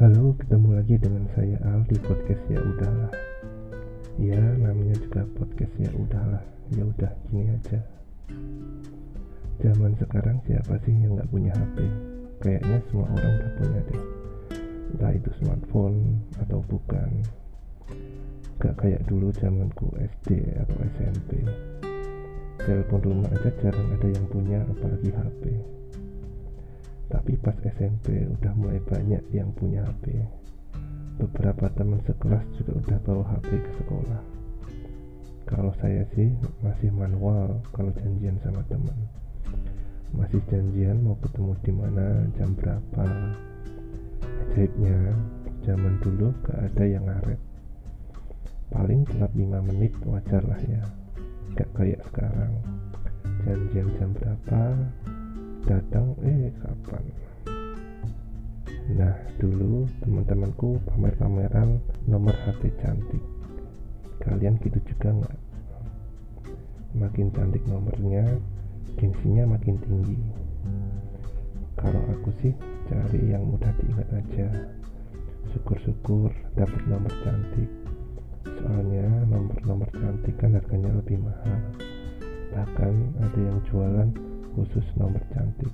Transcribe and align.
lagi 0.00 0.96
dengan 0.96 1.28
saya 1.36 1.60
Al 1.60 1.84
di 1.84 2.00
podcast 2.00 2.40
ya 2.48 2.56
udahlah. 2.56 3.12
Ya 4.16 4.40
namanya 4.56 4.96
juga 4.96 5.28
podcast 5.36 5.76
ya 5.76 5.92
udahlah. 5.92 6.40
Ya 6.72 6.88
udah 6.88 7.12
gini 7.28 7.52
aja. 7.52 7.84
Zaman 9.60 9.92
sekarang 10.00 10.40
siapa 10.48 10.80
sih 10.88 10.96
yang 10.96 11.20
nggak 11.20 11.28
punya 11.28 11.52
HP? 11.52 11.84
Kayaknya 12.40 12.80
semua 12.88 13.12
orang 13.12 13.32
udah 13.44 13.52
punya 13.60 13.80
deh. 13.92 14.02
Entah 14.96 15.12
itu 15.12 15.30
smartphone 15.36 16.24
atau 16.40 16.64
bukan. 16.64 17.20
Gak 18.56 18.80
kayak 18.80 19.04
dulu 19.04 19.28
zamanku 19.36 19.92
SD 20.00 20.48
atau 20.64 20.80
SMP. 20.96 21.44
Telepon 22.56 23.04
rumah 23.04 23.28
aja 23.36 23.52
jarang 23.60 23.88
ada 23.92 24.08
yang 24.08 24.24
punya 24.32 24.64
apalagi 24.64 25.12
HP 25.12 25.44
tapi 27.10 27.34
pas 27.42 27.58
SMP 27.58 28.24
udah 28.24 28.52
mulai 28.54 28.78
banyak 28.86 29.22
yang 29.34 29.50
punya 29.58 29.82
HP 29.82 30.24
beberapa 31.20 31.68
teman 31.76 32.00
sekelas 32.08 32.44
juga 32.56 32.72
udah 32.80 32.98
bawa 33.04 33.24
HP 33.36 33.60
ke 33.60 33.72
sekolah. 33.84 34.20
Kalau 35.44 35.72
saya 35.76 36.08
sih 36.16 36.32
masih 36.64 36.88
manual 36.96 37.60
kalau 37.76 37.92
janjian 38.00 38.40
sama 38.40 38.64
teman. 38.72 38.96
Masih 40.16 40.40
janjian 40.48 41.04
mau 41.04 41.20
ketemu 41.20 41.52
di 41.60 41.72
mana 41.76 42.06
jam 42.40 42.56
berapa. 42.56 43.06
Ajaibnya 44.48 44.96
zaman 45.68 46.00
dulu 46.00 46.32
gak 46.48 46.58
ada 46.72 46.84
yang 46.88 47.04
ngaret. 47.04 47.40
Paling 48.72 49.04
telat 49.12 49.32
5 49.36 49.68
menit 49.68 49.92
wajar 50.08 50.42
lah 50.48 50.60
ya. 50.64 50.82
Gak 51.58 51.68
kayak 51.76 52.00
sekarang. 52.08 52.54
Janjian 53.44 53.88
jam 54.00 54.10
berapa 54.16 54.60
datang 55.68 56.16
eh 56.24 56.48
kapan? 56.62 57.04
Nah 58.90 59.14
dulu 59.38 59.86
teman-temanku 60.02 60.80
pamer-pameran 60.88 61.78
nomor 62.08 62.34
HP 62.46 62.72
cantik. 62.80 63.22
Kalian 64.20 64.58
gitu 64.60 64.78
juga 64.82 65.14
nggak? 65.14 65.38
Makin 66.98 67.30
cantik 67.32 67.62
nomornya 67.70 68.26
gengsinya 68.98 69.54
makin 69.54 69.78
tinggi. 69.84 70.18
Kalau 71.78 72.02
aku 72.12 72.28
sih 72.44 72.52
cari 72.90 73.32
yang 73.32 73.46
mudah 73.46 73.70
diingat 73.80 74.08
aja. 74.12 74.48
Syukur-syukur 75.54 76.34
dapat 76.58 76.82
nomor 76.90 77.12
cantik. 77.24 77.70
Soalnya 78.60 79.08
nomor-nomor 79.30 79.88
cantik 79.94 80.36
kan 80.36 80.58
harganya 80.58 80.92
lebih 80.98 81.16
mahal. 81.22 81.60
Bahkan 82.52 82.94
ada 83.22 83.40
yang 83.40 83.58
jualan 83.70 84.10
khusus 84.56 84.86
nomor 84.98 85.22
cantik 85.34 85.70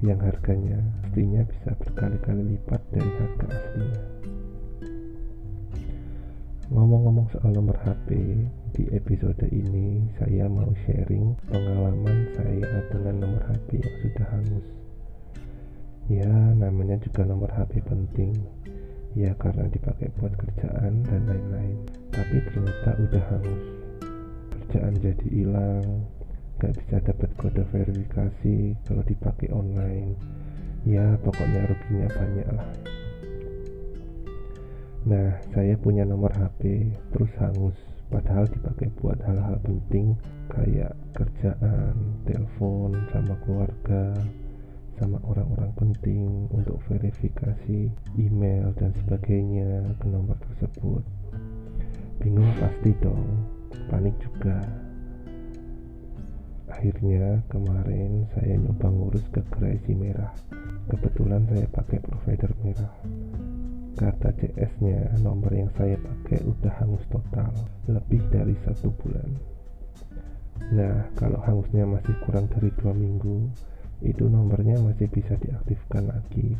yang 0.00 0.16
harganya 0.24 0.80
pastinya 1.04 1.44
bisa 1.44 1.70
berkali-kali 1.76 2.56
lipat 2.56 2.80
dari 2.88 3.10
harga 3.20 3.46
aslinya. 3.52 4.02
Ngomong-ngomong 6.70 7.26
soal 7.34 7.50
nomor 7.50 7.74
HP, 7.82 8.14
di 8.78 8.86
episode 8.94 9.42
ini 9.50 10.06
saya 10.16 10.46
mau 10.46 10.70
sharing 10.86 11.34
pengalaman 11.50 12.30
saya 12.38 12.86
dengan 12.94 13.26
nomor 13.26 13.42
HP 13.50 13.82
yang 13.82 13.96
sudah 14.06 14.26
hangus. 14.30 14.66
Ya, 16.06 16.30
namanya 16.54 16.96
juga 17.02 17.26
nomor 17.26 17.50
HP 17.50 17.82
penting. 17.84 18.38
Ya, 19.18 19.34
karena 19.34 19.66
dipakai 19.66 20.14
buat 20.22 20.30
kerjaan 20.38 21.02
dan 21.10 21.22
lain-lain. 21.26 21.76
Tapi 22.14 22.38
ternyata 22.48 22.90
udah 23.02 23.24
hangus. 23.34 23.64
Kerjaan 24.54 24.94
jadi 25.02 25.26
hilang, 25.26 26.06
gak 26.60 26.76
bisa 26.76 27.00
dapat 27.00 27.32
kode 27.40 27.64
verifikasi 27.72 28.76
kalau 28.84 29.00
dipakai 29.08 29.48
online. 29.48 30.12
Ya 30.84 31.16
pokoknya 31.24 31.64
ruginya 31.64 32.08
banyak 32.12 32.48
lah. 32.52 32.68
Nah 35.08 35.40
saya 35.56 35.80
punya 35.80 36.04
nomor 36.04 36.28
HP 36.36 36.92
terus 37.16 37.32
hangus. 37.40 37.76
Padahal 38.12 38.44
dipakai 38.52 38.92
buat 39.00 39.16
hal-hal 39.24 39.56
penting 39.64 40.18
kayak 40.50 40.92
kerjaan, 41.16 41.94
telepon 42.28 42.92
sama 43.14 43.38
keluarga 43.46 44.18
sama 45.00 45.16
orang-orang 45.24 45.72
penting 45.80 46.44
untuk 46.52 46.76
verifikasi 46.84 47.88
email 48.20 48.68
dan 48.76 48.92
sebagainya 49.00 49.96
ke 49.96 50.06
nomor 50.12 50.36
tersebut. 50.44 51.00
Bingung 52.20 52.52
pasti 52.60 52.92
dong 53.00 53.24
panik 53.88 54.12
juga 54.20 54.60
akhirnya 56.70 57.42
kemarin 57.50 58.30
saya 58.30 58.54
nyoba 58.54 58.88
ngurus 58.88 59.26
ke 59.34 59.42
Crazy 59.50 59.92
Merah. 59.92 60.30
Kebetulan 60.86 61.42
saya 61.50 61.66
pakai 61.70 61.98
provider 61.98 62.50
merah. 62.62 62.94
Kata 63.98 64.30
CS 64.38 64.72
nya 64.80 65.12
nomor 65.20 65.50
yang 65.52 65.68
saya 65.76 65.98
pakai 65.98 66.40
udah 66.46 66.72
hangus 66.80 67.04
total 67.10 67.52
lebih 67.90 68.22
dari 68.30 68.54
satu 68.64 68.88
bulan. 68.96 69.28
Nah 70.72 71.10
kalau 71.18 71.42
hangusnya 71.42 71.84
masih 71.84 72.14
kurang 72.24 72.46
dari 72.48 72.70
dua 72.78 72.94
minggu 72.94 73.50
itu 74.00 74.24
nomornya 74.30 74.78
masih 74.80 75.10
bisa 75.10 75.36
diaktifkan 75.36 76.08
lagi. 76.08 76.54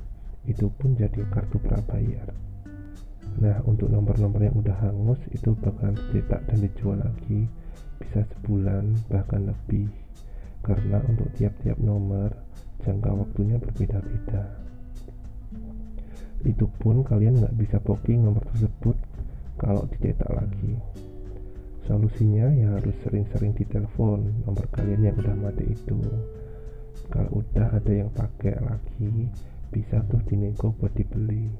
Itu 0.44 0.68
pun 0.74 0.98
jadi 0.98 1.22
kartu 1.30 1.56
prabayar. 1.62 2.28
Nah 3.40 3.56
untuk 3.64 3.88
nomor-nomor 3.88 4.42
yang 4.42 4.58
udah 4.58 4.76
hangus 4.84 5.22
itu 5.30 5.54
bakalan 5.58 5.96
dicetak 5.96 6.44
dan 6.50 6.58
dijual 6.60 6.98
lagi 6.98 7.46
bisa 8.00 8.24
sebulan 8.24 8.96
bahkan 9.12 9.46
lebih. 9.46 9.86
Karena 10.60 11.00
untuk 11.08 11.28
tiap-tiap 11.36 11.76
nomor 11.80 12.32
jangka 12.84 13.10
waktunya 13.12 13.56
berbeda-beda. 13.60 14.44
Itu 16.44 16.72
pun 16.80 17.04
kalian 17.04 17.40
nggak 17.40 17.56
bisa 17.60 17.76
booking 17.80 18.24
nomor 18.24 18.44
tersebut 18.48 18.96
kalau 19.60 19.84
dicetak 19.92 20.28
lagi. 20.32 20.80
Solusinya 21.84 22.48
ya 22.56 22.76
harus 22.76 22.96
sering-sering 23.04 23.52
ditelepon 23.56 24.44
nomor 24.48 24.64
kalian 24.72 25.04
yang 25.04 25.16
udah 25.20 25.36
mati 25.36 25.68
itu. 25.68 26.00
Kalau 27.10 27.42
udah 27.44 27.76
ada 27.76 27.92
yang 27.92 28.08
pakai 28.12 28.56
lagi 28.62 29.28
bisa 29.68 30.00
tuh 30.08 30.22
dinego 30.24 30.72
buat 30.80 30.92
dibeli. 30.96 31.50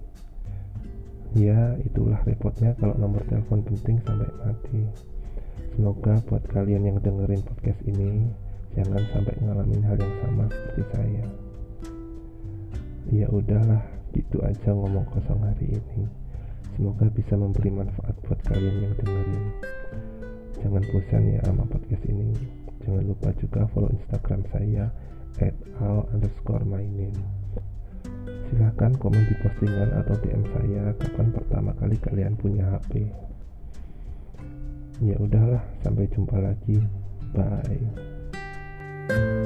Ya 1.36 1.76
itulah 1.84 2.20
repotnya 2.26 2.74
kalau 2.80 2.96
nomor 2.98 3.22
telepon 3.28 3.62
penting 3.62 4.02
sampai 4.02 4.30
mati 4.42 4.82
semoga 5.74 6.20
buat 6.28 6.44
kalian 6.50 6.86
yang 6.86 6.98
dengerin 7.00 7.42
podcast 7.44 7.80
ini 7.86 8.30
jangan 8.76 9.02
sampai 9.10 9.34
ngalamin 9.42 9.82
hal 9.82 9.98
yang 9.98 10.14
sama 10.22 10.44
seperti 10.48 10.82
saya. 10.94 11.24
Ya 13.10 13.26
udahlah 13.32 13.82
gitu 14.14 14.38
aja 14.46 14.70
ngomong 14.70 15.06
kosong 15.10 15.42
hari 15.42 15.74
ini. 15.74 16.06
Semoga 16.78 17.10
bisa 17.10 17.34
memberi 17.34 17.70
manfaat 17.74 18.14
buat 18.24 18.38
kalian 18.46 18.76
yang 18.86 18.94
dengerin. 18.98 19.44
Jangan 20.60 20.82
bosan 20.94 21.22
ya 21.34 21.40
sama 21.46 21.64
podcast 21.66 22.04
ini. 22.06 22.30
Jangan 22.86 23.04
lupa 23.04 23.28
juga 23.38 23.66
follow 23.74 23.90
instagram 23.90 24.42
saya 24.54 24.90
at 25.40 25.56
al 25.80 26.04
underscore 26.12 26.68
my 26.68 26.84
name 26.84 27.16
silahkan 28.50 28.92
komen 28.98 29.22
di 29.30 29.34
postingan 29.40 29.94
atau 29.94 30.14
DM 30.20 30.42
saya 30.50 30.84
kapan 30.98 31.28
pertama 31.30 31.70
kali 31.78 31.96
kalian 32.02 32.34
punya 32.34 32.66
HP 32.66 33.06
ya 35.00 35.16
udahlah 35.16 35.64
sampai 35.80 36.04
jumpa 36.12 36.36
lagi. 36.36 36.76
Bye. 37.32 39.39